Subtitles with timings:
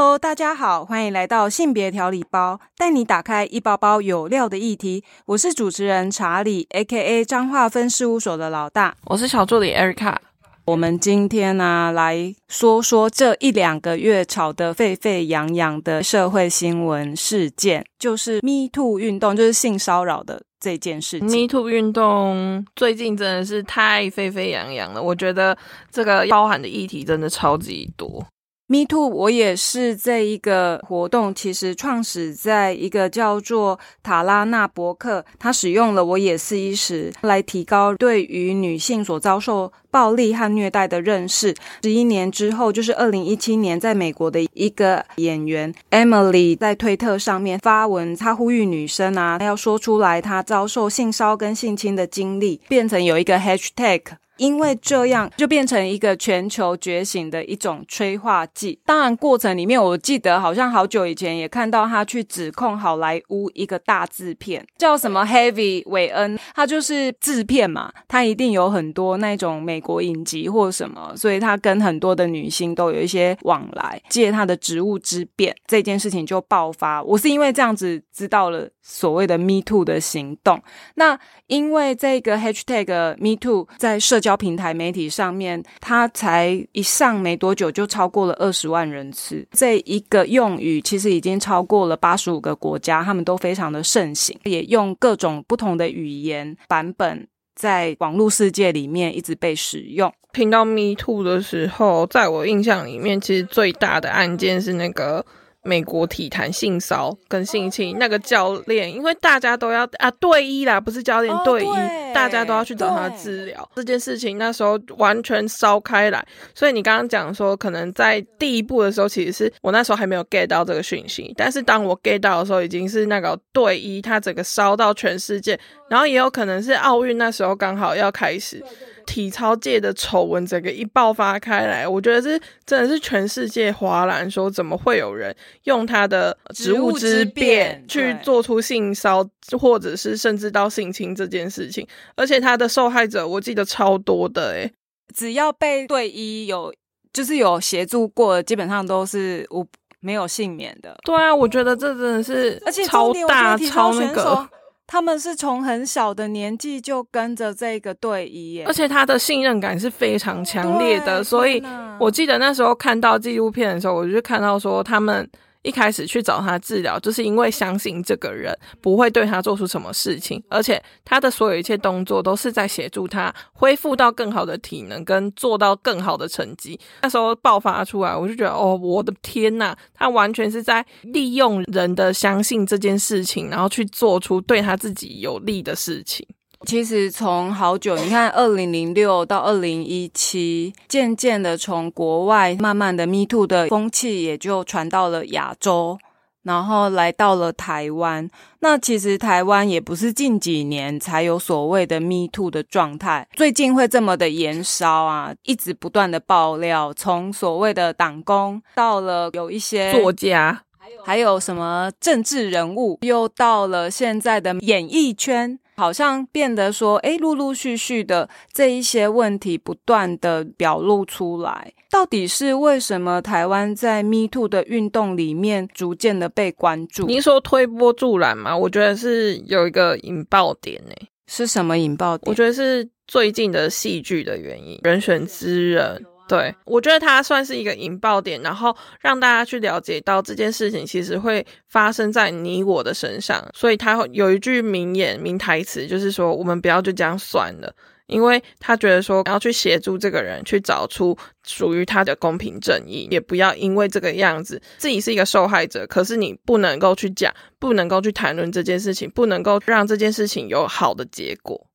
[0.00, 5.04] Hello，大家好，欢迎来到性别调理包，带你打开一包包有料的议题。
[5.26, 7.22] 我是主持人查理，A.K.A.
[7.22, 8.96] 彰化分事务所的老大。
[9.04, 10.16] 我是小助理 Erica。
[10.64, 21.28] 我们今天呢，来说说这一两个月吵得沸沸扬扬的社会新闻事件，就是 Me Too 运动，就是性骚扰的这件事情。
[21.28, 25.54] Me Too 运动最近真的是太沸沸扬扬了，我觉得
[25.92, 28.24] 这个包含的议题真的超级多。
[28.72, 41.52] Me Too，我也是这一个活动，其实创始在一个叫做塔拉纳伯克，他使用了“我也是一时”来提高对于女性所遭受暴力和虐待的认识。
[41.82, 54.02] 十一年之后，就是二零一七年，在美国的一个演员 Emily 在推特上面发文，她呼吁女生啊要说出来她遭受性骚跟性侵的经历，变成有一个 Hashtag。
[54.40, 58.80] 因为这样就变成一个全球觉醒的一种催化剂。
[58.86, 77.02] 当然，过程里面我记得好像好久以前也看到他去指控好莱坞一个大制片叫什么 Heavy 韦恩，他就是制片嘛，他一定有很多那种美国影集或什么，所以他跟很多的女星都有一些往来，借他的职务之便，这件事情就爆发。
[77.02, 80.62] 我是因为这样子知道了所谓的 Me Too 的行动，
[80.94, 89.46] 那因为这个 Hashtag Me Too 在社交平台媒体上面，它才一上没多久就超过了二十万人次。
[89.52, 100.10] 这一个用语其实已经超过了八十五个国家，他们都非常的盛行，也用各种不同的语言版本在网络世界里面一直被使用。
[100.32, 105.24] 听到 Me Too 的时候，在我印象里面，其实最大的案件是那个。
[105.62, 113.70] 美国体坛性骚跟性侵那个教练，因为大家都要啊队医啦，不是教练、哦对一，对大家都要去找他治疗。
[113.74, 125.58] 这件事情那时候完全烧开来，所以你刚刚讲说，可能在第一步的时候，其实是我那时候还没有 get 到这个讯息，但是当我 get 到的时候，已经是那个队医他整个烧到全世界，
[125.90, 128.64] 然后也有可能是奥运那时候刚好要开始。
[129.06, 135.34] 体操界的丑闻整个一爆发开来，我觉得是真的是全世界哗然，说怎么会有人
[135.64, 139.26] 用他的职务之便去做出性骚
[139.58, 141.84] 或者是甚至到性侵这件事情，
[142.14, 144.72] 而且他的受害者我记得超多的诶、欸，
[145.12, 146.72] 只要被对医有
[147.12, 149.66] 就是有协助过，基本上都是无
[149.98, 150.96] 没有幸免的。
[151.02, 154.48] 对啊，我觉得这真的是而且超大超那个。
[154.92, 161.62] 他们是从很小的年纪就跟着这个队医，而且他的信任感是非常强烈的，所以
[162.00, 165.30] 我记得那时候看到纪录片的时候，我就看到说他们
[165.62, 176.78] 一开始去找他治疗，就是因为相信这个人不会对他做出什么事情，而且他的所有一切动作都是在协助他恢复到更好的体能，跟做到更好的成绩。
[177.02, 186.26] 那时候爆发出来，我就觉得哦，我的天呐，他完全是在利用人的相信这件事情，然后去做出对他自己有利的事情。
[186.66, 195.98] 其实从好久，你看，二零零六到二零一七，渐渐的从国外慢慢的 Me Too 的风气也就传到了亚洲，
[196.42, 198.28] 然后来到了台湾。
[198.60, 210.62] 那其实台湾也不是近几年才有所谓的 Me Too 的状态，最近会这么的延烧啊，一直不断的爆料，从所谓的党工到了有一些作家。
[211.04, 227.06] 还有什么政治人物，又到了现在的演艺圈，好像变得说，哎，陆陆续续的这一些问题不断的表露出来，到底是为什么台湾在 Me Too 的运动里面逐渐的被关注？
[227.06, 228.54] 您说推波助澜吗？
[228.54, 232.30] 我觉得是有一个引爆点诶、欸，是什么引爆点？
[232.30, 236.04] 我觉得是最近的戏剧的原因，人选之人。
[236.30, 243.44] 对，我觉得它算是一个引爆点，然后让大家去了解到这件事情其实会发生在你我的身上。
[243.52, 247.74] 所以他有一句名言、名台词，就是说我们不要就这样算了，
[248.06, 261.66] 因为他觉得说要去协助这个人去找出属于他的公平正义，也不要因为这个样子自己是一个受害者，可是你不能够去讲，不能够去谈论这件事情，不能够让这件事情有好的结果。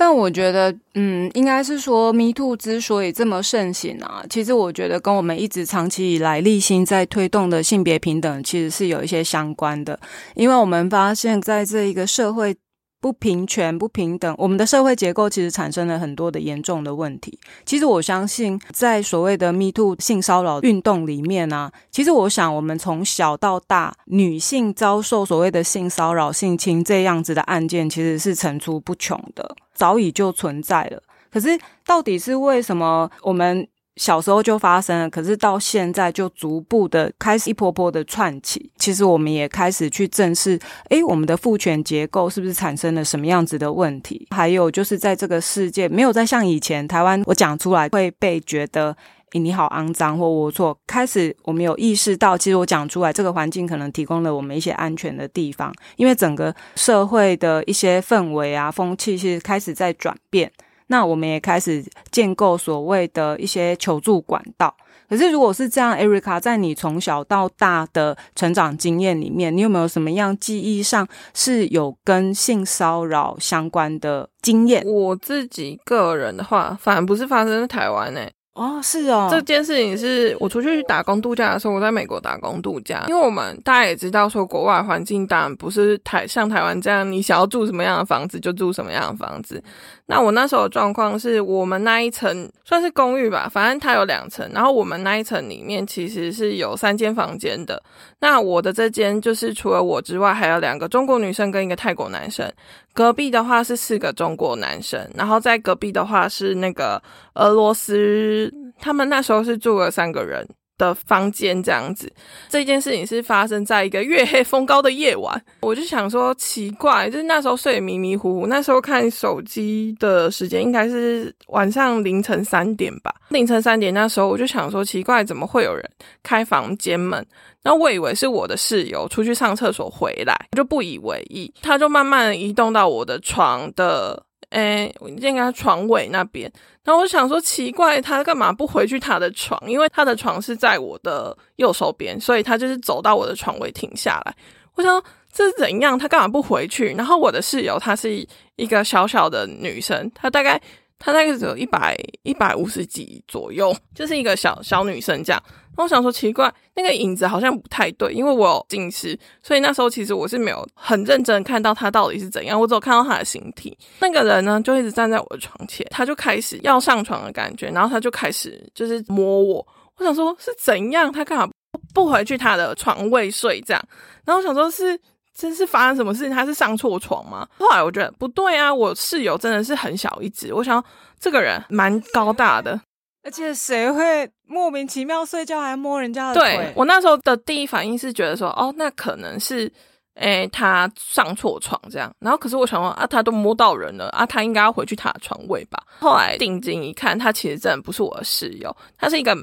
[0.00, 10.00] 但我觉得，嗯，应该是说，Me Too 之所以这么盛行啊，其实我觉得跟我们一直长期以来立心在推动的性别平等，其实是有一些相关的。
[10.34, 12.56] 因为我们发现，在这一个社会
[13.00, 17.38] 不平权、不平等，我们的社会结构其实产生了很多的严重的问题。
[17.64, 29.56] 其实我相信，在所谓的 Me Too 性骚扰运动里面啊，其实我想，我们从小到大，女性遭受所谓的性骚扰、性侵这样子的案件，其实是层出不穷的。
[29.72, 33.66] 早已就存在了，可是到底是为什么我们
[34.00, 38.70] 小时候就发生了，可是到现在就逐步的开始一波波的串起。
[38.78, 40.58] 其实我们也开始去正视，
[40.88, 44.26] 诶，我们的父权结构是不是产生了什么样子的问题？
[44.30, 48.96] 还有就是在这个世界，没有再像以前台湾，我讲出来会被觉得。
[49.32, 50.76] 你好，肮脏或龌龊。
[50.88, 55.72] 开始，我们有意识到，其实我讲出来，这个环境可能提供了我们一些安全的地方。
[55.94, 60.50] 因为整个社会的一些氛围啊、风气，其实开始在转变。
[60.90, 64.74] 那我们也开始建构所谓的一些求助管道。
[65.08, 74.84] 可是，如果是这样，Erica，在你从小到大的成长经验里面，你有没有什么样记忆上是有跟性骚扰相关的经验？
[74.86, 78.32] 我自己个人的话，反而不是发生在台湾诶。
[78.52, 89.62] 哦，是哦，这件事情是我出去打工度假的时候，我在美国打工度假，因为我们大家也知道说，国外环境当然不是台像台湾这样，你想要住什么样的房子就住什么样的房子。
[90.06, 97.80] 那我那时候的状况是我们那一层算是公寓吧，反正它有两层，然后我们那一层里面其实是有三间房间的。
[98.18, 102.52] 那我的这间就是除了我之外，还有两个中国女生跟一个泰国男生。
[103.00, 107.02] 隔壁的话是四个中国男生，然后在隔壁的话是那个
[107.32, 110.46] 俄罗斯，他们那时候是住了三个人。
[110.80, 112.10] 的房间这样子，
[112.48, 115.40] 这件事情是发生在一个月黑风高的夜晚。
[115.60, 123.14] 我就想说奇怪，就是那时候睡迷迷糊糊，那时候看手机的时间应该是晚上凌晨三点吧。
[123.28, 125.84] 凌晨三点那时候我就想说奇怪，怎么会有人
[126.22, 127.24] 开房间门？
[127.62, 131.52] 然后我以为是我的室友出去上厕所回来，我就不以为意。
[131.60, 134.24] 他就慢慢移动到我的床的。
[134.50, 136.50] 诶，应该床尾那边。
[136.84, 139.60] 然后我想说，奇怪，他干嘛不回去他的床？
[139.66, 144.34] 因为他的床是在我的右手边，所以他就是走到我的床尾停下来。
[144.74, 145.02] 我想
[145.32, 145.98] 这是怎样？
[145.98, 146.92] 他干嘛不回去？
[146.94, 148.26] 然后我的室友她是
[148.56, 150.60] 一个小小的女生，她大概
[151.00, 155.42] 她大概只有一百一百五十几左右，就是一个小小女生这样。
[155.76, 163.74] 我想说奇怪，那个影子好像不太对，因为我有近视，所以那时候其实我是没有很认真看到他到底是怎样，我只有看到他的形体。
[164.00, 169.66] 那个人呢，就一直站在我的床前，他就开始要上床的感觉，然后他就开始就是摸我。
[169.96, 171.48] 我想说是怎样，他干嘛
[171.94, 173.82] 不回去他的床位睡这样？
[174.26, 175.00] 然后我想说是
[175.34, 177.48] 真是发生什么事情，他是上错床吗？
[177.58, 180.84] 后来我觉得不对啊，我室友真的是很小一只，我想
[181.18, 182.80] 这个人蛮高大的。
[183.22, 186.56] 而且谁会莫名其妙睡觉还摸人家的腿？
[186.56, 189.70] 对我那时候的第一反应是觉得说，哦，那可能是，
[190.14, 192.10] 诶，他上错床这样。
[192.18, 195.78] 然后可是我想说，啊，他都摸到人了，啊，他应该要回去他的床位吧。
[195.98, 199.36] 后来定睛一看，他其实真的不是我的室友，他是一个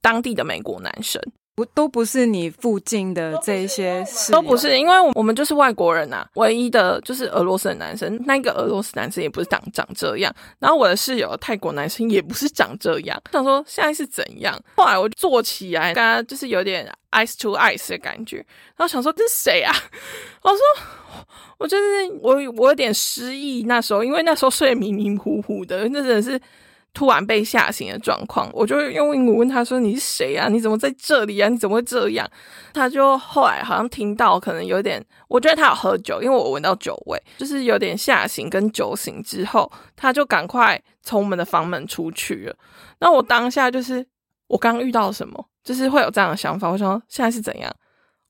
[0.00, 1.20] 当地的美国男生。
[1.56, 6.28] 不都不是你附近的这些，都不是，因为我们就是外国人呐。
[6.34, 10.30] 唯一的就是俄罗斯的男生，那个俄罗斯男生也不是长长这样。
[10.58, 13.18] 然后我的室友泰国男生也不是长这样。
[13.32, 14.54] 想说现在是怎样？
[14.76, 18.36] 后来我坐起来，跟他就是有点 ice to ice 的感觉。
[18.76, 19.74] 然后想说这是谁啊？
[20.42, 20.58] 我说
[21.56, 21.84] 我就是
[22.20, 23.62] 我，我有点失忆。
[23.62, 26.38] 那时候因为那时候睡迷迷糊糊的，那真的是。
[26.96, 30.48] 突然被吓醒的状况，我就用英文问他说：“你是谁啊？
[30.48, 31.46] 你怎么在这里啊？
[31.46, 32.26] 你怎么会这样？”
[32.72, 42.56] 他就后来好像听到，可能有点，我觉得他有喝酒，因为我闻到酒味，就是有点吓醒跟酒醒之后，他就赶快从我们的房门出去了。
[42.98, 44.02] 那我当下就是
[44.46, 46.70] 我刚刚遇到什么，就是会有这样的想法。
[46.70, 47.70] 我说现在是怎样？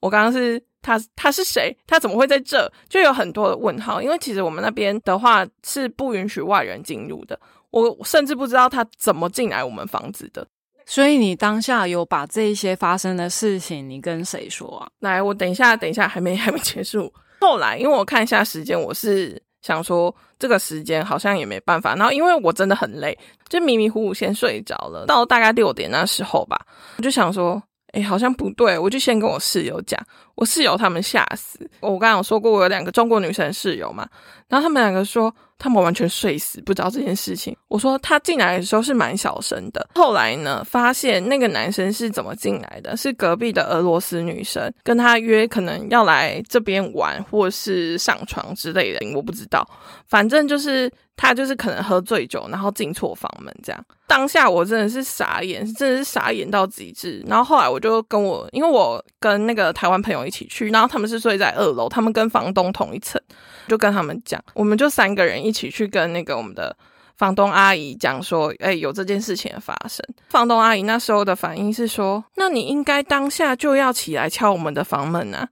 [0.00, 1.76] 我刚刚是他，他是谁？
[1.86, 2.68] 他怎么会在这？
[2.88, 7.38] 就有很多的问号，因为其实我们那边的话是不允许外人进入的。
[7.70, 10.46] 我甚至不知道他怎么进来我们房子的，
[10.86, 14.88] 所以你当下有把这一些发生的事情，你跟谁说啊？
[15.00, 17.12] 来，我等一下，等一下，还没还没结束。
[17.40, 21.94] 后来，因为我看一下时间，我是想说这个时间好像也没办法。
[21.96, 23.16] 然后，因为我真的很累，
[23.48, 25.04] 就迷迷糊糊先睡着了。
[25.06, 26.58] 到大概六点那时候吧，
[26.96, 30.00] 我就想说，哎，好像不对，我就先跟我室友讲。
[30.34, 31.58] 我室友他们吓死。
[31.80, 34.08] 我刚刚有说过，我有两个中国女生室友嘛，
[34.48, 35.34] 然后他们两个说。
[35.58, 37.56] 他们完全睡死，不知道这件事情。
[37.68, 39.88] 我说他进来的时候是蛮小声的。
[39.94, 42.96] 后来呢，发现那个男生是怎么进来的？
[42.96, 49.66] 是隔壁的俄罗斯女生跟他约，可能要来这边玩，或是上床之类的，我不知道。
[50.08, 53.84] 反正就是他就是可能喝醉酒，然后进错房门这样。
[54.06, 57.24] 当下我真的是傻眼，真的是傻眼到极致。
[57.26, 63.20] 然后后来我就跟我，因为我跟那个台湾朋友一起去，然后他们是睡在二楼，他们跟房东同一层。
[63.66, 66.76] 就跟他们讲，我们就三个人一起去跟那个我们的
[67.16, 70.06] 房东阿姨讲说，哎，有这件事情的发生。
[70.28, 75.48] 房东阿姨那时候的反应是说，那你应该当下就要起来敲我们的房门啊。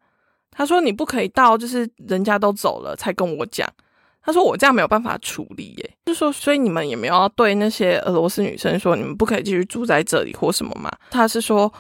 [0.52, 3.68] 他说你不可以到就是人家都走了才跟我讲。
[4.25, 10.90] 他说我这样没有办法处理耶，就说所以你们也没有要对那些俄罗斯女生说你们不可以继续住在这里或什么嘛？
[11.11, 11.71] 他是说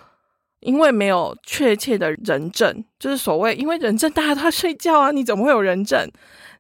[0.60, 6.06] 因为没有确切的人证，就是所谓因为人证大家都在睡觉啊，你怎么会有人证？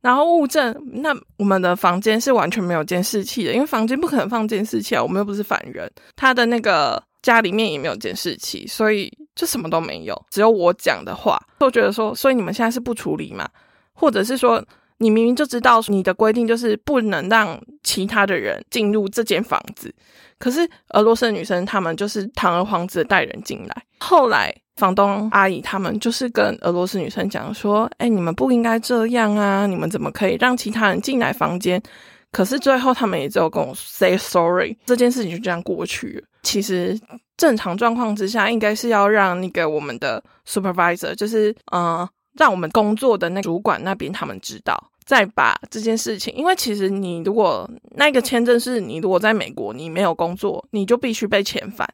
[0.00, 5.90] 然后物证，那我们的房间是完全没有监视器的，因为房间不可能放监视器啊，我们又不是犯人。
[6.16, 11.38] 他的那个家里面也没有监视器，所以就什么都没有，只有我讲的话。
[11.58, 13.46] 都觉得说，所以你们现在是不处理嘛？
[13.92, 14.64] 或者是说？
[14.98, 19.92] 你明明就知道你的规定就是不能让其他的人进入这间房子，
[20.38, 23.82] 可是俄罗斯女生她们就是堂而皇之的带人进来。
[23.98, 29.66] 后来房东阿姨他们就是跟俄罗斯女生讲说：“哎，你们不应该这样啊！
[29.66, 31.82] 你们怎么可以让其他人进来房间？”
[32.30, 36.22] 可是最后他们也只有跟我 say sorry，这件事情就这样过去了。
[36.42, 36.98] 其实
[37.36, 42.08] 正常状况之下，应该是要让那个我们的 supervisor，就是嗯。
[42.34, 51.88] 让我们工作的那主管那边他们知道，再把这件事情，因为其实你如果那个签证是你如果在美国你没有工作，你就必须被遣返。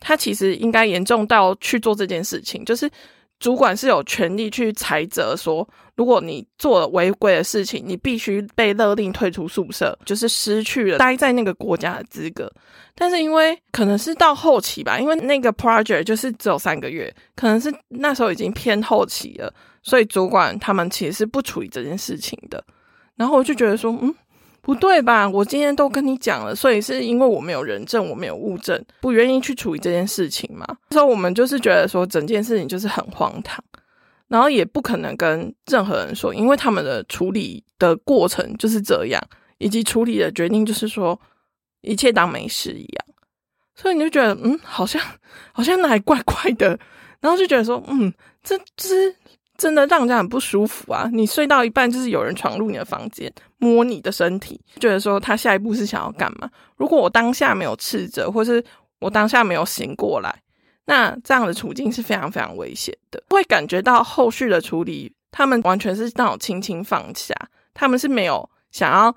[0.00, 2.90] 他其实应该严重到去做这件事情，就是
[3.38, 12.50] 主管是有权利去裁责说，如果你做了违规的事情，你必须被勒令退出宿舍，就是失去了待在那个国家的资格。
[12.94, 19.52] 但是因为可能是到后期吧，因为那个 project 就是只有三个月，可能是那时候已经偏后期了。
[19.82, 22.64] 所以主管他们其实是不处理这件事情的，
[23.16, 24.14] 然后我就觉得说，嗯，
[24.60, 25.28] 不对吧？
[25.28, 30.64] 我今天都跟你讲了，所以是因为我没有人证，我没有物证，不愿意去处理这件事情嘛。
[30.90, 33.62] 所以我们就是觉得说，整件事情就是很荒唐，
[34.28, 39.20] 然后也不可能跟任何人说，因为他们的处理的过程就是这样，
[39.58, 41.20] 以及处理的决定就是说
[41.80, 43.04] 一切当没事一样。
[43.74, 45.02] 所以你就觉得，嗯，好像
[45.52, 46.78] 好像哪里怪怪的，
[47.20, 48.12] 然后就觉得说，嗯，
[48.44, 49.12] 这这。
[49.62, 51.08] 真的让人家很不舒服啊！
[51.12, 56.50] 你睡到一半，就是有人闯入你的房间，摸你的身体，觉得说他下一步是想要干嘛？
[56.76, 58.60] 如果我当下没有斥责，或是
[58.98, 60.34] 我当下没有醒过来，
[60.86, 63.22] 那这样的处境是非常非常危险的。
[63.28, 67.32] 会感觉到后续的处理，他们完全是那种轻轻放下，
[67.72, 69.14] 他们是没有想要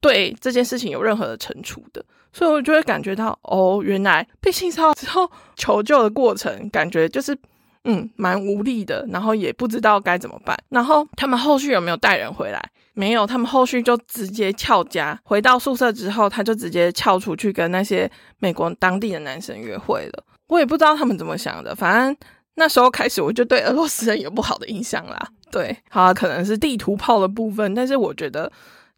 [0.00, 2.04] 对这件事情有任何的惩处的。
[2.32, 7.38] 所以我就会感觉到，哦，原来被性骚扰之后求救的过程，感觉就是。
[7.84, 10.56] 嗯，蛮无力的，然后也不知道该怎么办。
[10.70, 12.70] 然后他们后续有没有带人回来？
[12.94, 15.18] 没有，他们后续就直接翘家。
[15.24, 20.24] 回到宿舍之后，他就直接翘出去跟那些美国当地的男生约会了。
[20.46, 22.16] 我也不知道他们怎么想的，反正
[22.54, 25.28] 那时候开始我就对俄罗斯人有不好的印象啦。
[25.50, 28.50] 对，好，可能是地图炮的部分，但是我觉得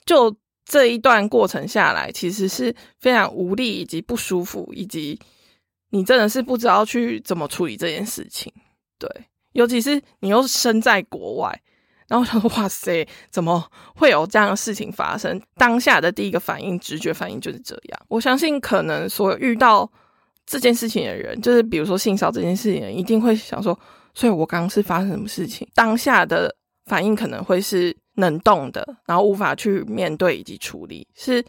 [0.04, 5.18] 就这一段过程下来，其实是非常无力以及不舒服，以及
[5.90, 8.52] 你真的是不知道去怎么处理这件事情。
[8.98, 9.08] 对，
[9.52, 11.62] 尤其是你又身在国外，
[12.08, 15.40] 然后想说哇塞，怎么会有这样的事情发生？
[15.56, 18.00] 当下的第一个反应、直觉反应就是这样。
[18.08, 19.90] 我相信，可能所有遇到
[20.46, 23.78] 这件事情的人，就是比如说性骚这件事情，的人，一定会想说：，
[24.14, 25.68] 所以我刚刚是发生什么事情？
[25.74, 26.54] 当下的
[26.86, 31.44] 反应可能会是能动的，然后无法去面对以及处理，是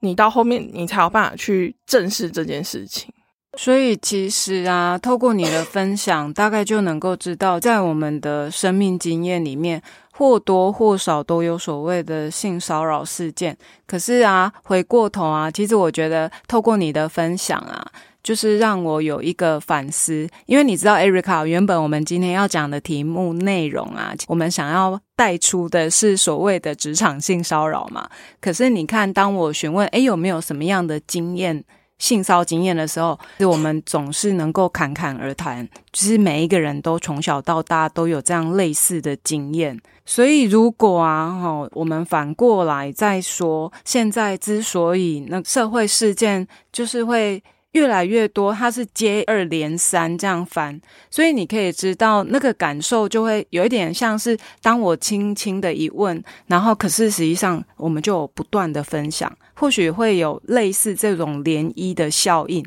[0.00, 3.12] 你到后面你才有办法去正视这件事情。
[3.56, 9.82] 所以其实啊，透过你的分享，大概就能够知道，在我们的生命经验里面，
[10.12, 13.56] 或多或少都有所谓的性骚扰事件。
[13.86, 17.84] 可是啊，回过头啊，其实我觉得透过你的分享啊，
[18.22, 20.28] 就是让我有一个反思。
[20.44, 28.06] 因为你知道，Erica，原本我们今天要讲的题目内容啊，我们想要带出的是所谓的职场性骚扰嘛。
[28.38, 31.64] 可是你看，当我询问，诶，有没有什么样的经验？
[31.98, 39.80] 性骚经验的时候，是我们总是能够侃侃而谈，就是每一个人都从小到大都有这样类似的经验。
[40.04, 47.42] 所以，如果啊，哈，我们反过来再说，现在之所以那社会事件就是会。
[47.76, 50.80] 越来越多，它是接二连三这样翻，
[51.10, 62.64] 所以你可以知道那个感受就会有一点像是当我轻轻的一问，然后可是实际上我们就有不断的分享，或许会有类似这种涟漪的效应。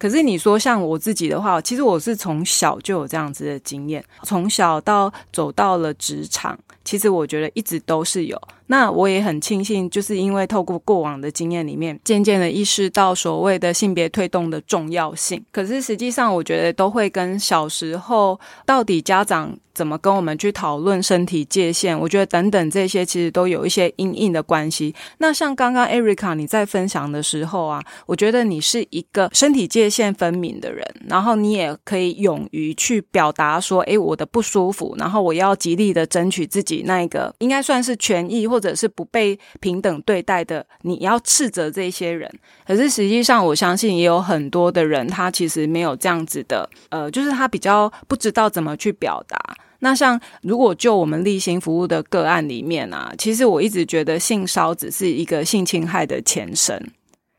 [0.00, 8.40] 可是你说像我自己的话，其实我是从小就有这样子的经验，从小到走到了职场，其实我觉得一直都是有。
[8.68, 15.44] 那我也很庆幸，就是因为透过过往的经验里面，渐渐的意识到所谓的性别推动的重要性。
[15.52, 24.94] 可是实际上，我觉得都会跟小时候到底家长怎么跟我们去讨论身体界限，我觉得等等这些其实都有一些阴影的关系。
[25.18, 42.30] 那像刚刚 Erica 你在分享的时候啊，我觉得你是一个身体界限分明的人，然后你也可以勇于去表达说，诶，我的不舒服，然后我要极力的争取自己那一个应该算是权益或者是不被平等对待的，你要斥责这些人。
[42.66, 49.38] 可是实际上，我相信也有很多的人，他其实没有这样子的，呃，就是他比较不知道怎么去表达。
[49.80, 56.90] 那像如果就我们立新服务的个案里面啊，其实我一直觉得性骚只是一个性侵害的前身。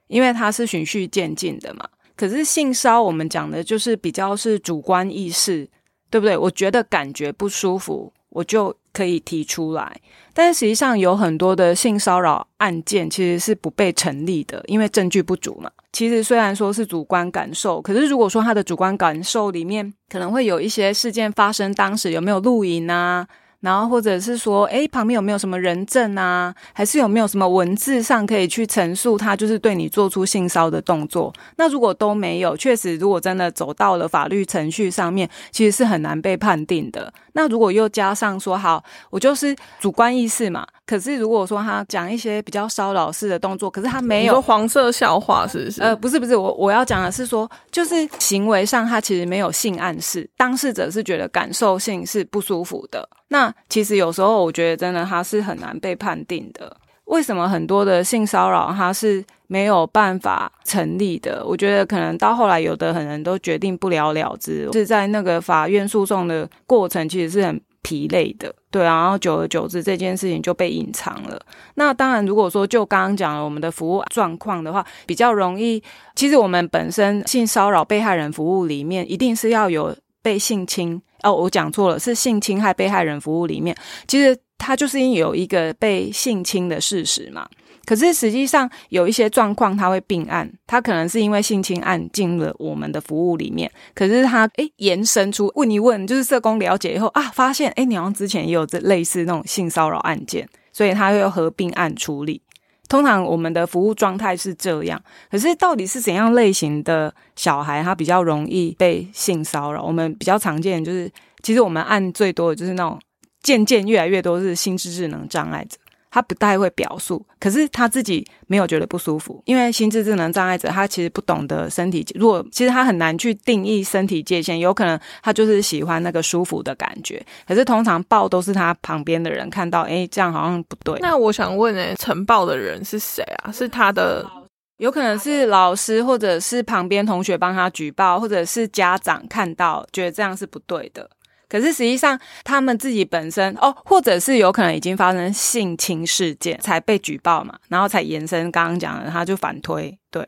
[0.07, 1.87] 因为它是循序渐进的嘛，
[2.17, 5.65] 可是性骚我们讲的就是比较是主观意识，
[6.09, 6.35] 对不对？
[6.35, 9.99] 我觉得感觉不舒服，我就可以提出来。
[10.33, 15.69] 但是实际上有很多的性骚扰案件其实是不被成立的，因为证据不足嘛。
[15.91, 23.27] 其实虽然说是主观感受，可是如果说他的主观感受里面可能会有一些事件发生，当时有没有录影啊？
[23.61, 26.53] 然后或者是说，哎，旁边有没有什么人证啊？
[26.73, 31.31] 还是有没有什么文字上可以去陈述他就是对你做出性骚的动作？
[31.57, 37.13] 那如果都没有，确实如果真的走到了法律程序上面，其实是很难被判定的。
[37.33, 40.65] 那如果又加上说，好，我就是主观意识嘛。
[40.85, 45.81] 可是如果说他讲一些比较骚扰式的动作，可是他没有黄色笑话，是不是？
[45.81, 53.07] 呃，不是不是，我我要讲的是说，就是行为上他其实没有性暗示，当事者是觉得感受性是不舒服的。
[53.31, 56.77] 那其实有时候我觉得真的他是很难被判定的。
[57.05, 61.43] 为什么很多的性骚扰他是没有办法成立的？
[61.45, 67.59] 我觉得可能到后来有的可能都决定不了了之，是在那个法院诉讼的过程其实是很。
[67.83, 71.41] 疲累的，对啊，然后久而久之，这件事情就被隐藏了。
[71.73, 75.81] 那当然，如果说就刚刚讲了我们的服务状况的话，比较容易。
[76.15, 83.75] 其实我们本身性骚扰被害人服务里面，一定是要有被性侵哦，我讲错了，是性侵害被害人服务里面，
[84.07, 87.47] 其实他就是因有一个被性侵的事实嘛。
[87.83, 102.41] 可是实际上有一些状况，他会并案，他可能是因为性侵案进了我们的服务里面，可是他诶延伸出问一问，就是社工了解以后啊，发现诶你好像之前也有这类似那种性骚扰案件，所以他会合并案处理。
[102.91, 109.81] 通常我们的服务状态是这样，可是到底是怎样类型的小孩他比较容易被性骚扰？
[109.81, 111.09] 我们比较常见就是，
[111.41, 112.99] 其实我们按最多的就是那种
[113.41, 115.77] 渐渐越来越多是心智智能障碍者。
[116.11, 130.99] 他不太会表述，可是他自己没有觉得不舒服，因为心智智能障碍者他其实不懂得身体，如果其实他很难去定义身体界限，有可能他就是喜欢那个舒服的感觉，可是通常抱都是他旁边的人看到，哎，这样好像不对。
[130.99, 133.51] 那我想问，哎，呈报的人是谁啊？
[133.51, 134.29] 是他的，
[134.77, 141.09] 有可能是老师，或者是旁边同学帮他举报，或者是家长看到觉得这样是不对的。
[141.51, 150.25] 可是实际上，他们自己本身哦，或者是有可能已经发生性侵事件才被举报嘛，然后才延伸刚刚讲的，他就反推对。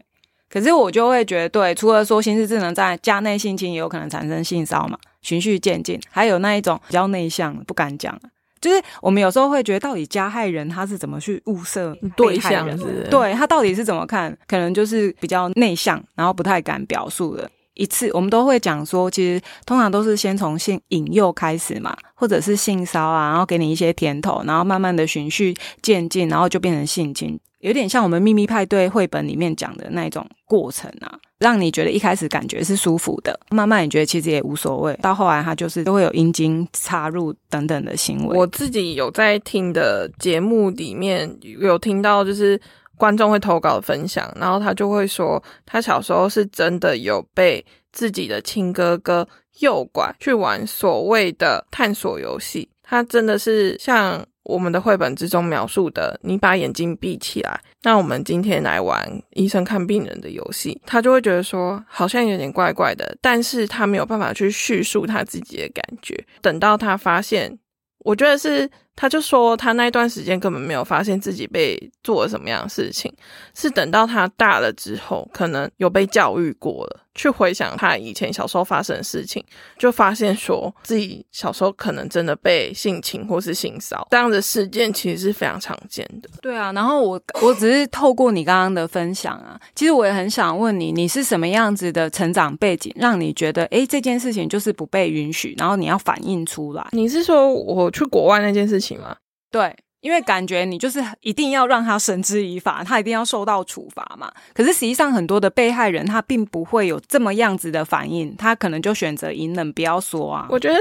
[0.50, 8.20] 可是我就会觉得，对，除了说心智智能在家内性侵也有可能产生性骚嘛，循序渐进，还有那一种比较内向不敢讲，
[8.60, 12.68] 就是我们有时候会觉得，到底加害人他是怎么去物色对象，
[13.10, 17.50] 对他到底是怎么看，可能就是比较内向，然后不太敢表述的。
[17.76, 38.38] 一次，我们都会讲说，其实通常都是先从性引诱开始嘛，或者是性骚啊，然后给你一些甜头，然后慢慢的循序渐进，然后就变成性侵，有点像我们秘密派对绘本里面讲的那种过程啊，让你觉得一开始感觉是舒服的，慢慢你觉得其实也无所谓，到后来他就是都会有阴茎插入等等的行为。
[38.38, 42.60] 我自己有在听的节目里面有听到，就是。
[42.98, 49.28] 观众会投稿分享，然后他就会说，他小时候是真的有被自己的亲哥哥
[49.60, 52.70] 诱拐去玩所谓的探索游戏。
[52.84, 60.80] 他真的是像我们的绘本之中描述的，你把眼睛闭起来，那我们今天来玩医生看病人的游戏。
[60.86, 66.24] 他就会觉得说，好像有点怪怪的，但是他没有办法去叙述他自己的感觉。
[66.42, 67.58] 等到他发现，
[68.00, 68.70] 我觉得是。
[68.96, 73.14] 他就说，他那段时间根本没有发现自己被做了什么样的事情，
[73.56, 79.44] 是等到他大了之后，可能有被教育过了，去回想他以前小时候发生的事情，
[79.78, 86.30] 就发现说自己小时候可能真的被性侵或是性骚这样的事件，其实是非常常见的。
[86.42, 96.88] 对啊，然后我我只是透过你刚刚的分享啊，其实我也很想问你，你是什么样子的成长背景，让你觉得哎这件事情就是不被允许，然后你要反映出来？
[96.92, 98.94] 你是说我去国外那件事情？
[98.94, 99.16] 吗？
[99.52, 104.30] 对，因为感觉你就是一定要让他绳之以法，他一定要受到处罚嘛。
[104.54, 110.46] 可是实际上，很多的被害人他并不会有这么样子的反应，他可能就选择隐忍，不要说啊。
[110.50, 110.80] 我觉得，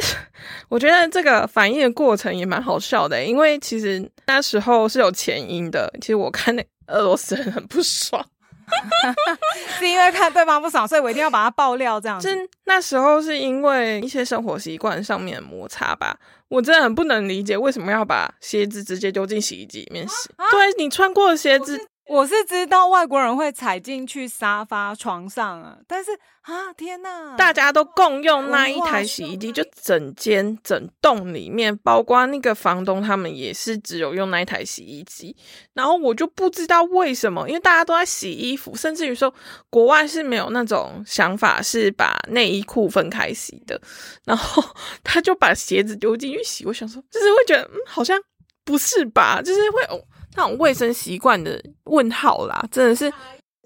[0.68, 5.88] 我觉得这个反应的过程也蛮好笑的，因为其实那时候是有前因的。
[6.00, 8.26] 其实我看那俄罗斯人很不爽。
[9.78, 12.28] 是因为看对方不爽，所以我一定要把他爆料这样子。
[12.28, 16.16] 是那时候是因为一些生活习惯上面的摩擦吧，
[16.48, 20.28] 我真的很不能理解为什么要把鞋子直接丢进洗衣机里面洗。
[20.50, 26.10] 对你穿过的鞋子，我是知道外国人会踩进去沙发、床上啊，但是
[26.42, 27.36] 啊，天哪！
[27.36, 35.34] 大家都共用那一台洗衣机，就整间整栋里面，包括那个房东他们也是只有用那一台洗衣机。
[35.74, 39.32] 然后我就不知道为什么，因为大家都在洗衣服，甚至于说
[39.70, 43.80] 国外是没有那种想法是把内衣裤分开洗的，
[44.24, 44.62] 然后
[45.04, 46.66] 他就把鞋子丢进去洗。
[46.66, 48.20] 我想说，就是会觉得，嗯，好像
[48.64, 49.40] 不是吧？
[49.40, 50.02] 就是会哦。
[50.34, 53.12] 那种卫生习惯的问号啦，真的是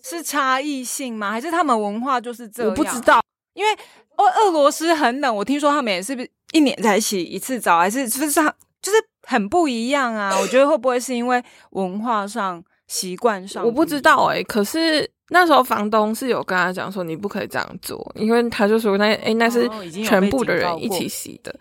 [0.03, 1.31] 是差异性吗？
[1.31, 2.71] 还是他们文化就是这样？
[2.71, 3.23] 我不知道，
[3.55, 3.73] 因为
[4.17, 10.37] 俄俄罗斯很冷，我听说他们也是不是一年才洗一次澡，还是就是就是很不一样啊？
[10.41, 13.65] 我觉得会不会是因为文化上习惯上？
[13.65, 14.43] 我不知道哎。
[14.45, 19.69] 可是那时候房东是有跟他讲说，你不可以这样做，因为他就说那哎那是
[20.05, 21.55] 全部的人一起洗的。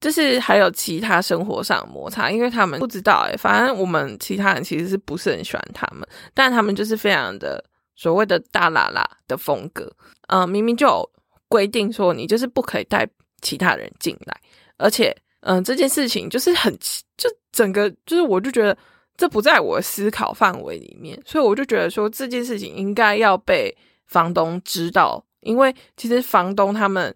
[0.00, 7.64] 就是还有其他生活上摩擦，因为他们不知道哎，反正我们其他人其实是不是很喜欢他们，但他们就是非常的
[7.96, 9.92] 所谓的大喇喇的风格，
[10.28, 11.10] 嗯，明明就有
[11.48, 13.08] 规定说你就是不可以带
[13.42, 14.40] 其他人进来，
[14.76, 16.72] 而且嗯这件事情就是很
[17.16, 18.78] 就整个就是我就觉得
[19.16, 27.12] 这不在我思考范围里面，所以我就觉得说这件事情应该要被房东知道，因为其实房东他们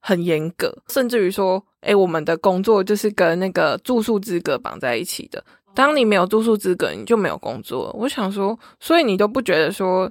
[0.00, 1.62] 很严格，甚至于说。
[1.82, 5.44] 哎，我们的工作就是跟那个住宿资格绑在一起的。
[5.74, 7.90] 当你没有住宿资格，你就没有工作。
[7.98, 10.10] 我想说，所以你都不觉得说，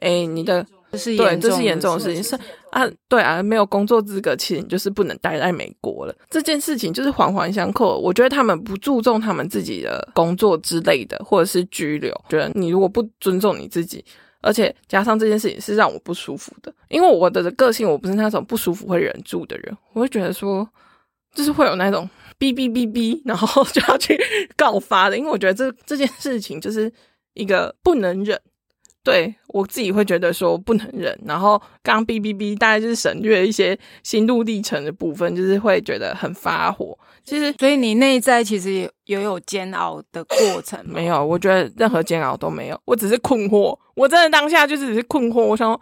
[0.00, 2.22] 哎，你的对，这是严重的事情。
[2.22, 2.38] 是
[2.70, 6.14] 啊，对啊，没有工作资格，其实你就是不能待在美国了。
[6.28, 7.98] 这件事情就是环环相扣。
[7.98, 12.12] 我觉得他们不注重他们自己的工作之类的，或者是拘留。
[12.28, 14.04] 觉得你如果不尊重你自己，
[14.42, 20.68] 而且加上这件事情是让我不舒服的，因为我的个性我不是那种不舒服会忍住的人，我会觉得说。
[21.34, 24.18] 就是会有那种哔哔哔哔，然后 就要去
[24.56, 26.92] 告发的，因为我觉得这这件事情就是
[27.34, 28.40] 一个不能忍，
[29.02, 31.18] 对我自己会觉得说不能忍。
[31.24, 36.98] 然后刚哔哔哔，大概就是省略一些心路历程的部分，就是会觉得很发火。
[37.24, 40.82] 其实，所以你内在其实也也有煎熬的过程。
[40.86, 43.78] 没有，我觉得任何煎熬都没有，我只是困惑。
[43.94, 45.78] 我真的当下就是只是困惑，我想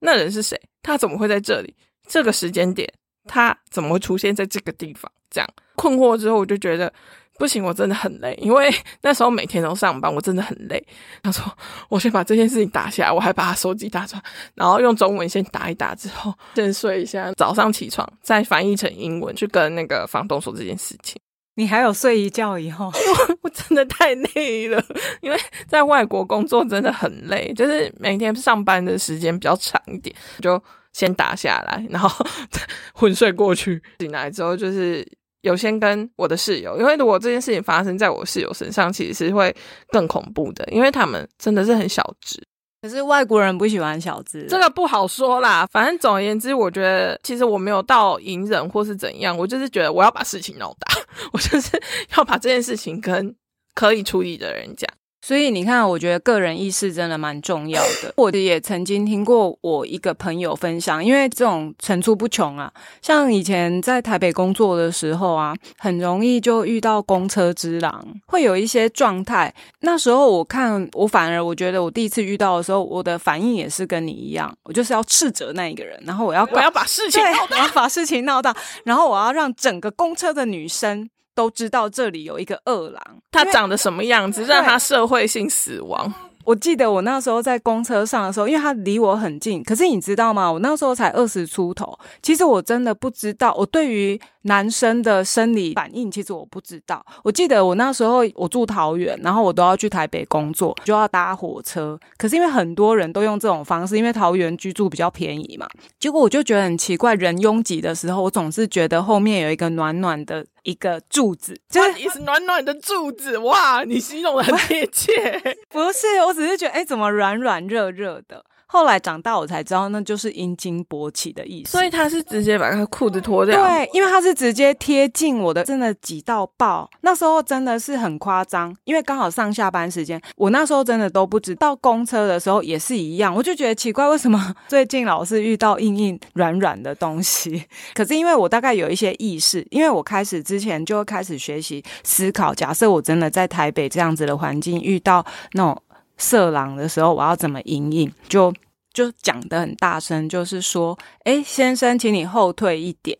[0.00, 0.60] 那人是谁？
[0.82, 1.74] 他怎么会在这里？
[2.08, 2.90] 这个时间点？
[3.28, 5.10] 他怎么会出现在这个地方？
[5.30, 6.90] 这样困惑之后，我就觉得
[7.38, 10.82] 不行，我真的很累，因为那时候每天都上班，我真的很累。
[11.22, 11.44] 他说
[11.90, 14.22] ：“我先把这件事情打下来，我还把他手机打出来，
[14.54, 21.20] 然后用中文先打一打，之后先睡一下，早上起床再翻译成英文去跟那个房东说这件事情。”
[21.54, 22.90] 你还有睡一觉以后，
[23.42, 24.82] 我真的太累了，
[25.20, 25.38] 因为
[25.68, 30.60] 在外国工作真的很累，就是每天上班的时间比较长一点，就。
[30.98, 32.26] 先打下来，然后
[32.92, 33.80] 昏睡过去。
[34.00, 35.06] 醒来之后，就是
[35.42, 39.54] 有先跟我的室友，因为如果这件事情发生在我室友身上，其实是会
[39.90, 42.42] 更恐怖的，因为他们真的是很小只。
[42.82, 45.64] 可是外国人不喜欢小只，这个不好说啦。
[45.70, 51.00] 反正总而言之，我觉得其实我没有到隐忍或是怎样，我就是觉得我要把事情闹大，
[51.32, 51.80] 我就是
[52.16, 53.32] 要把这件事情跟
[53.74, 54.88] 可以处理的人讲。
[55.28, 58.14] 所以你看，我觉得个人意识真的蛮重要的。
[58.16, 62.72] 我也曾经听过我一个朋友分享，因为这种层出不穷啊。
[63.02, 69.54] 像以前在台北工作的时候啊，很容易就遇到公车之狼，会有一些状态。
[69.80, 81.10] 那时候我看，我反而我觉得我第一次遇到的时候，我的反应也是跟你一样，我就是要斥责那一个人，然后我要我要把事情闹大，要把事情闹大，然后我要让整个公车的女生。
[81.38, 86.12] 都知道这里有一个恶狼，他长得什么样子，让他社会性死亡。
[86.44, 90.50] 我记得我那时候在公车上的时候，因为他离我很近，可是你知道吗？
[90.50, 94.20] 我那时候才二十出头，其实我真的不知道，我对于。
[94.42, 97.04] 男生的生理反应其实我不知道。
[97.22, 101.98] 我记得我那时候我住桃园，然后我都要去台北工作，就要搭火车。
[102.16, 105.68] 可是因为很多人都用这种方式，因为桃园居住比较便宜嘛。
[106.00, 113.38] 结果我就觉得很奇怪，人拥挤的时候，我总是觉得后面有一个暖暖的一个柱子，就是暖暖的柱子。
[113.38, 115.12] 哇，你形容的很贴切。
[115.70, 118.44] 不是，我只是觉得，哎，怎么软软热热的？
[118.70, 121.70] 后来长大，我才知道那就是阴茎勃起的意思。
[121.70, 123.60] 所以他是直接把他裤子脱掉。
[123.60, 126.88] 对，因为他是直接贴近我的，真的挤到爆。
[127.00, 131.74] 那时候真的是很夸张，因为刚好上下班时间，我那时候真的都不知道。
[131.76, 137.64] 公车的时候也是一样，我就觉得奇怪，为什么 最近老是遇到硬硬软软的东西？
[137.94, 142.54] 可是因为我大概有一些意识，因为我开始之前就会开始学习思考。
[142.54, 145.82] 假设我真的在台北这样子的环境遇到那种。
[146.18, 148.12] 色狼的时候，我要怎么应应？
[148.28, 148.52] 就
[148.92, 153.16] 就讲的很大声，就是说，哎，先生，请你后退一点。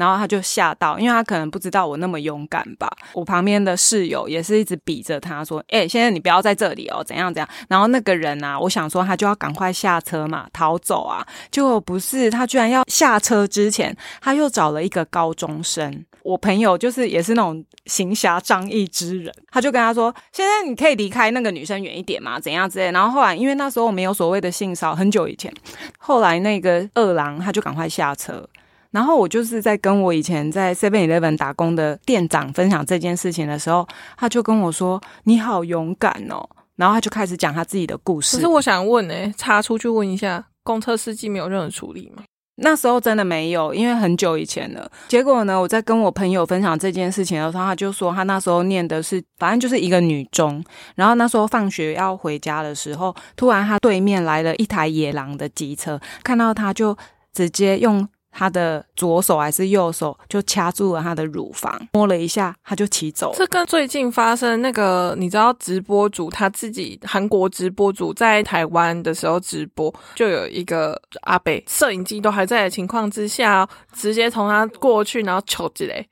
[0.00, 2.90] 然后他就吓到，因为他可能不知道我那么勇敢吧。
[3.12, 11.24] 我旁边的室友也是一直比着他说：“哎，先生，你不要在这里哦，怎样怎样。”然后那个人啊，我想说他就要赶快下车嘛，逃走啊。
[11.50, 16.04] 结果不是，他居然要下车之前，他又找了一个高中生。
[16.22, 25.52] 我朋友就是也是那种行侠仗义之人，他就跟他说：“先生，你可以离开那个女生远一点嘛，怎样之类。”然后后来因为那时候我没有所谓的性骚很久以前，
[25.98, 28.46] 后来那个二郎他就赶快下车。
[28.90, 38.36] 然后我就是在跟我以前在 Seven Eleven 打工的店长分享这件事情的时候，他就跟我说：“你好勇敢哦！”然后他就开始讲他自己的故事。
[38.36, 42.24] 可是我想问呢，查出去问一下，公车司机没有任何处理吗？
[42.62, 44.90] 那时候真的没有，因为很久以前了。
[45.06, 50.62] 结果呢，我在跟我朋友分享这件事情的时候，他就说他那时候念的是，反正就是一个女中。
[50.96, 56.96] 然后那时候放学要回家的时候，突然他对面来了一台野狼的机车，看到他就
[57.32, 58.08] 直接用。
[58.30, 63.34] 他的左手还是右手就掐住了他的乳房，摸了一下，他就骑走。
[63.36, 76.08] 这跟最近发生那个，你知道，直播主他自己韩国直播主在台湾的时候直播，就有一个阿北，摄影机都还在的情况之下，直接从他过去，然后求之嘞，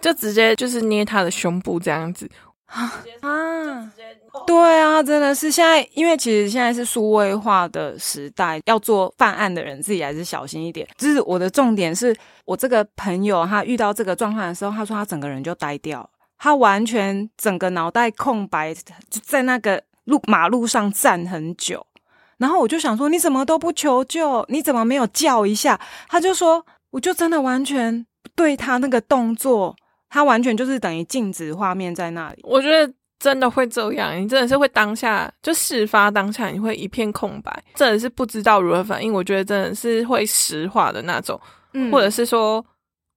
[0.00, 2.28] 就直接就是捏他的胸部这样子。
[2.68, 3.92] 啊啊，
[4.46, 10.86] 对啊，真的是现在，因为其实现在是数位化的时代，要做犯案的人自己还是小心一点。
[10.98, 21.86] 就是我的重点是，我这个朋友他遇到这个状况的时候，他说他整个人就呆掉，他完全整个脑袋空白，就在那个路马路上站很久。
[22.36, 24.44] 然后我就想说，你怎么都不求救？
[24.48, 25.80] 你怎么没有叫一下？
[26.06, 29.74] 他就说，我就真的完全对他那个动作。
[30.10, 32.40] 他完全就是等于静止画面在那里。
[32.42, 39.12] 我觉得真的会这样，你真的是会当下就事发当下，你会一片空白，真的是不知道如何反应。
[39.12, 41.38] 我觉得真的是会石化的那种，
[41.90, 42.64] 或者是说，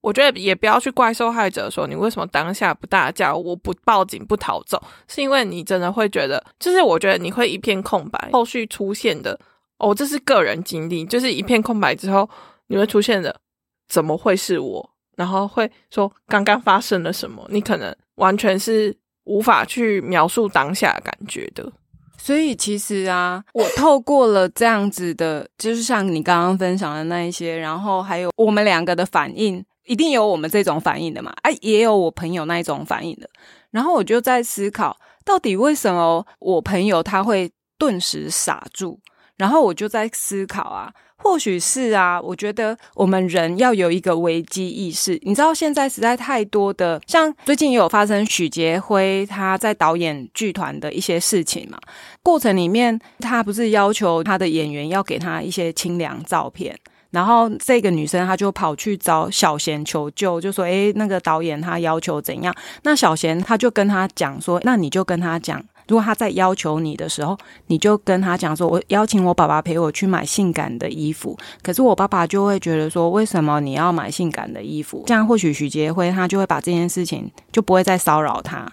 [0.02, 8.30] 我觉得也不要去怪受害者，说你为什么当下不大叫，我不报警不逃走，是因为你真的会觉得，就是我觉得你会一片空白。
[8.34, 9.40] 后续出现的，
[9.78, 12.28] 哦，这是个人经历，就是一片空白之后，
[12.68, 13.40] 你会出现的，
[13.88, 14.91] 怎么会是我？
[15.16, 17.46] 然后会说刚刚发生了什么？
[17.50, 18.96] 你可能完全是
[19.26, 21.72] 无法去描述当下感觉的。
[22.18, 31.34] 所以其实啊，我透过了这样子的，就是像你刚刚分享的那一些，然后还有我们两个的反应，一定有我们这种反应的嘛？
[31.42, 33.28] 哎，也有我朋友那一种反应的。
[33.72, 34.96] 然后我就在思考，
[35.26, 39.00] 到底为什么我朋友他会顿时傻住？
[39.42, 40.94] 然后我就在思考啊。
[41.24, 45.20] 或许是啊，我觉得我们人要有一个危机意识。
[45.24, 51.78] 你知道现在实在太多的，像最近也有发生许杰辉他在导演剧团的一些事情嘛。
[52.24, 56.76] 过程里面，他不是要求他的演员要给他一些清凉照片，
[57.12, 62.52] 然后这个女生她就跑去找小贤求救，就说：“诶，那个导演他要求怎样？”
[62.82, 78.66] 那小贤他就跟他讲说：“那你就跟他讲。”如果他在要求你的时候，你就跟他讲说：“我邀请我爸爸陪我去买性感的衣服。”可是我爸爸就会觉得说：“为什么你要买性感的衣服？”这样或许许杰辉他就会把这件事情就不会再骚扰他。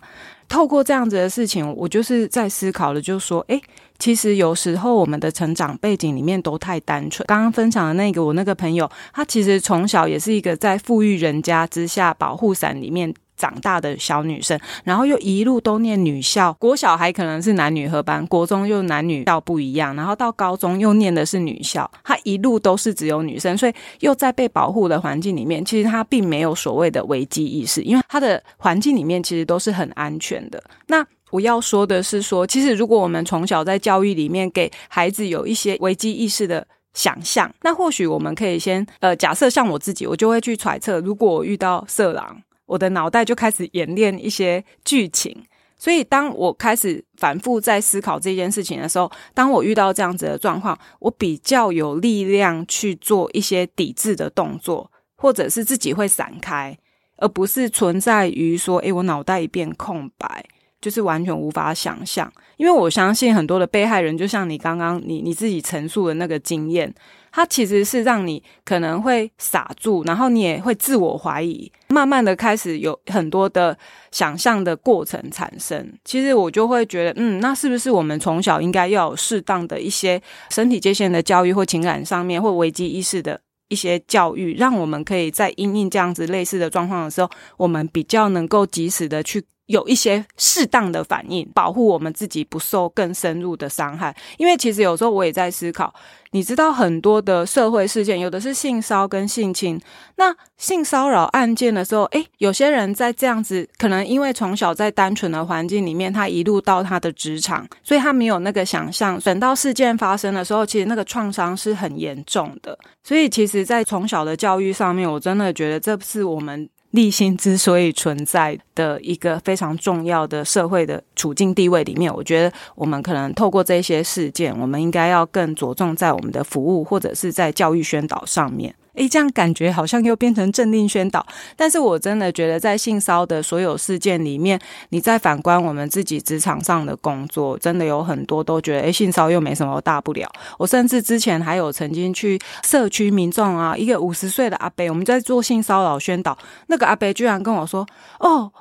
[0.49, 3.61] 透过这样子的事情，我就是在思考的，就是说：“诶，
[3.99, 13.13] 其实有时候我们的成长背景里面都太单纯。”刚刚分享的那个我那个朋友，他其实从小也是一个在富裕人家之下保护伞里面。
[13.39, 30.61] 长大的小女生，然后又一路都念女校，国小还可能是男女合班，国中又男女校不一样，然后到高中又念的是女校，她一路都是只有女生，所以又在被保护的环境里面，其实她并没有所谓的危机意识，因为她的环境里面其实都是很安全的。
[30.89, 42.43] 那我要说的是说，其实如果我们从小在教育里面给孩子有一些危机意识的想象，那或许我们可以先呃假设像我自己，我就会去揣测，如果我遇到色狼。
[42.69, 45.35] 我的脑袋就开始演练一些剧情，
[45.79, 56.79] 所以当我开始反复在思考这件事情的时候，当我遇到这样子的状况，我比较有力量去做一些抵制的动作，或者是自己会闪开，
[57.17, 60.45] 而不是存在于说，诶，我脑袋一片空白，
[60.79, 62.31] 就是完全无法想象。
[62.59, 66.95] 因为我相信很多的被害人，就像你刚刚你你自己陈述的那个经验。
[67.39, 73.79] 它其实是让你可能会傻住，然后你也会自我怀疑，慢慢的开始有很多的
[74.11, 75.89] 想象的过程产生。
[76.05, 80.21] 其实我就会觉得，嗯，那是不是我们从小应该要有适当的一些
[80.51, 94.15] 身体界限的教育，或情感上面或危机意识的一些教育，让我们可以在因应这样子类似的状况的时候，我们比较能够及时的去有一些适当的反应，保护我们自己不受更深入的伤害。
[94.37, 95.93] 因为其实有时候我也在思考，
[96.31, 99.79] 你知道很多的社会事件，有的是性骚跟性侵。
[100.17, 109.21] 那性骚扰案件的时候，诶，有些人在这样子，可能因为从小在单纯的环境里面，他一路到他的职场，所以他没有那个想象。
[109.21, 112.77] 等到事件发生的时候，其实那个创伤是很严重的。
[113.05, 116.67] 所以，其实，在从小的教育上面，我真的觉得这是我们。
[116.93, 128.75] 立心之所以存在的一个非常重要的社会的处境地位里面，我觉得我们可能透过这些事件，我们应该要更着重在我们的服务或者是在教育宣导上面。
[128.99, 131.25] 诶，这样感觉好像又变成政令宣导，
[131.57, 140.29] 但是我真的觉得在性骚的所有事件里面，你再反观我们自己职场上的工作，真的有很多都觉得，诶，性骚又没什么大不了。
[140.59, 147.87] 我甚至之前还有曾经去社区民众啊，一个五十岁的阿伯，我们在做性骚扰宣导，那个阿伯居然跟我说，
[148.19, 148.53] 哦，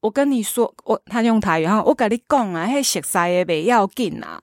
[0.00, 4.40] 我跟你说，我他用台语，然后我跟你讲啊，嘿，熟悉的不要紧啊，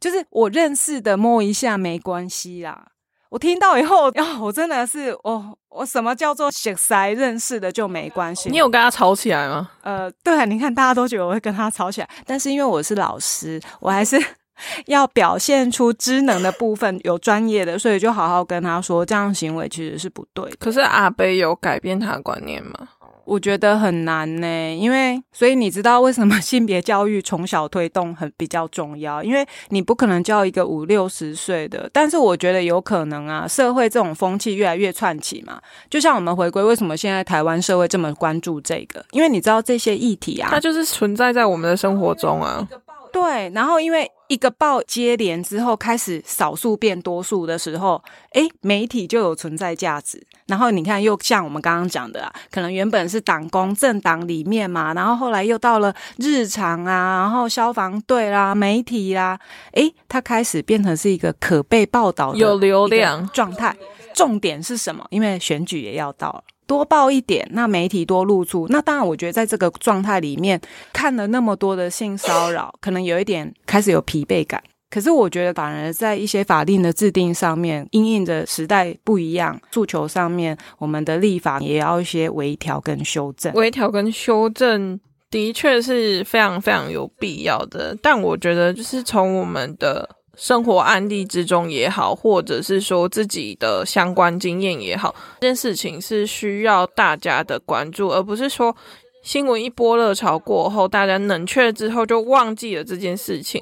[0.00, 2.88] 就是我认识的摸一下没关系啦。
[3.30, 8.48] 我听到以后，啊， 我真的是，我我什么叫做血塞认识的就没关系。
[8.50, 9.70] 你有跟他吵起来吗？
[9.82, 14.18] 呃，对啊，你看大家都觉得我会跟他吵起来，但是因为我是老师，我还是
[14.86, 20.50] 要表现出知能的部分，有专业的，所以就好好跟他说，这样行为其实是不对。
[20.58, 22.88] 可是阿贝有改变他的观念吗？
[23.28, 29.22] 我觉得很难呢，因为所以你知道为什么性别教育从小推动很比较重要？
[29.22, 35.60] 因为你不可能教一个五六十岁的，但是我觉得有可能啊，社会这种风气越来越串起嘛。
[35.90, 39.04] 就像我们回归，为什么现在台湾社会这么关注这个？
[39.10, 42.66] 因为你知道这些议题啊，它就是存在在我们的生活中啊。
[43.12, 50.24] 对，然后因为一个报接连之后，开始少数变多数的时候，诶，媒体就有存在价值。
[50.46, 59.38] 然后你看，又像我们刚刚讲的啊，可能原本是党工政党里面嘛，然后后来又到了日常啊，然后消防队啦、媒体啦，
[59.72, 63.76] 诶，它开始变成是一个可被报道、有流量状态。
[64.14, 65.06] 重点是什么？
[65.10, 66.42] 因为选举也要到了。
[66.68, 70.60] 多报一点，那媒体多露出，那当然，我觉得在这个状态里面
[70.92, 74.62] 看了那么多的性骚扰，可能有一点开始有疲惫感。
[74.90, 83.50] 可是我觉得，反而在一些法令的制定上面，因应的时代不一样，诉求上面，我们的立法也要一些微调跟修正。
[83.54, 85.00] 微调跟修正
[85.30, 90.17] 的确是非常非常有必要的，但我觉得就是从我们的。
[90.38, 98.74] 生活案例之中也好，或者是说自己的相关经验也好，这件事情是需要大家的关注，而不是说
[99.22, 103.60] 新闻一波热潮过后，大家冷却之后就忘记了这件事情。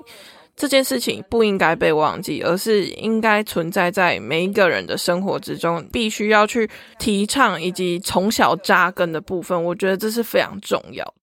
[0.54, 6.66] 这件事情不应该被忘记，而是应该存在在每一个人的生活之中，必须要去
[6.98, 9.64] 提倡以及从小扎根的部分。
[9.64, 11.14] 我觉得这是非常重要。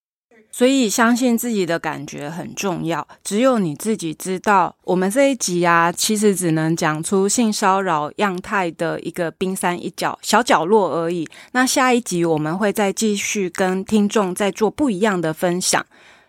[0.55, 3.07] 所以，相信自己的感觉很重要。
[3.23, 4.75] 只有你自己知道。
[4.83, 11.27] 我们这一集啊，其实只能讲出性骚扰样态的一个冰山一角、小角落而已。
[11.53, 15.83] 那下一集我们会再继续跟听众再做不一样的分享。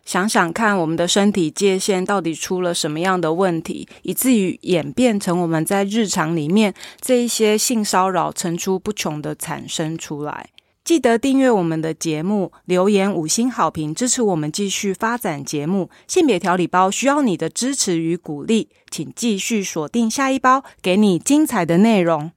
[0.06, 10.48] 想想看，我们的身体界限到底出了什么样的问题，以至于演变成我们在日常里面这一些性骚扰层出不穷的产生出来。
[10.84, 15.88] 记得订阅我们的节目，留言五星好评，支持我们继续发展节目。
[16.06, 22.32] 性别调理包需要你的支持与鼓励，请继续锁定下一包，给你精彩的内容。